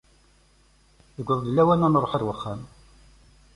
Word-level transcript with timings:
Yewweḍ-d 1.15 1.47
lawan 1.51 1.85
ad 1.87 1.91
nṛuḥ 1.91 2.11
ar 2.17 2.23
wexxam. 2.27 2.61